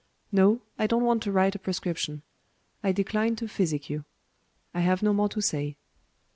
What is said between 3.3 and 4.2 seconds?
to physic you.